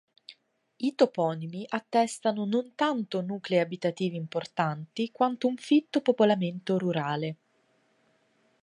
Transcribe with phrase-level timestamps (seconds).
[0.77, 7.37] I toponimi attestano non tanto nuclei abitativi importanti quanto un fitto popolamento rurale.